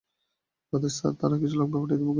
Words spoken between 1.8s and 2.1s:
পাঠিয়ে দিবো কি?